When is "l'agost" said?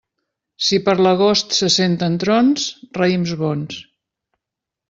1.07-1.53